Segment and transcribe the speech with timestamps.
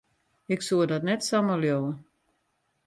[0.45, 1.91] Ik soe dat net samar leauwe.